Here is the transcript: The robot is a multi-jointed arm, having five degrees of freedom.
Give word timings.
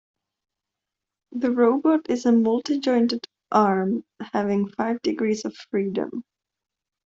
The 1.33 1.51
robot 1.51 2.09
is 2.09 2.25
a 2.25 2.31
multi-jointed 2.31 3.23
arm, 3.51 4.03
having 4.33 4.67
five 4.69 4.99
degrees 5.03 5.45
of 5.45 5.55
freedom. 5.69 6.23